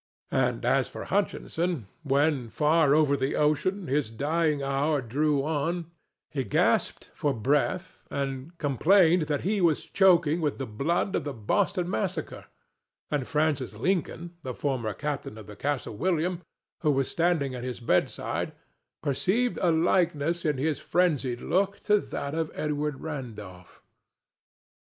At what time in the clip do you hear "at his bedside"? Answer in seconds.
17.53-18.53